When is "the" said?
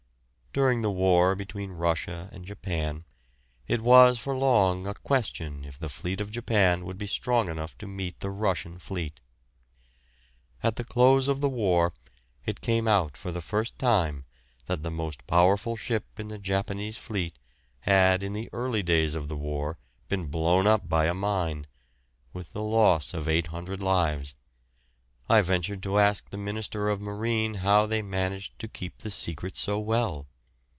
0.81-0.91, 5.79-5.87, 8.19-8.29, 10.75-10.83, 11.39-11.47, 13.31-13.41, 14.83-14.91, 16.27-16.37, 18.33-18.49, 19.29-19.37, 22.51-22.61, 26.29-26.35, 28.97-29.11